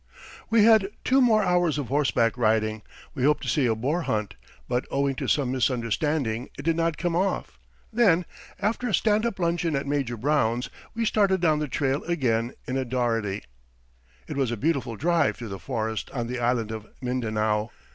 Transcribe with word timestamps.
We 0.49 0.63
had 0.63 0.89
two 1.03 1.21
more 1.21 1.43
hours 1.43 1.77
of 1.77 1.89
horseback 1.89 2.35
riding 2.35 2.81
we 3.13 3.21
hoped 3.21 3.43
to 3.43 3.47
see 3.47 3.67
a 3.67 3.75
boar 3.75 4.01
hunt, 4.01 4.33
but 4.67 4.87
owing 4.89 5.13
to 5.17 5.27
some 5.27 5.51
misunderstanding, 5.51 6.49
it 6.57 6.63
did 6.63 6.75
not 6.75 6.97
come 6.97 7.15
off. 7.15 7.59
Then, 7.93 8.25
after 8.59 8.87
a 8.87 8.95
stand 8.95 9.27
up 9.27 9.37
luncheon 9.37 9.75
at 9.75 9.85
Major 9.85 10.17
Brown's, 10.17 10.71
we 10.95 11.05
started 11.05 11.39
down 11.39 11.59
the 11.59 11.67
trail 11.67 12.03
again 12.05 12.53
in 12.67 12.77
a 12.77 12.83
dougherty. 12.83 13.43
[Illustration: 13.45 13.47
BAGOBO 13.59 13.77
MAN 13.77 13.85
WITH 13.93 14.03
POINTED 14.07 14.27
TEETH.] 14.27 14.35
It 14.35 14.37
was 14.39 14.51
a 14.51 14.57
beautiful 14.57 14.95
drive 14.95 15.37
through 15.37 15.49
this 15.49 15.61
forest 15.61 16.09
on 16.09 16.25
the 16.25 16.39
island 16.39 16.71
of 16.71 16.87
Mindanao. 16.99 17.69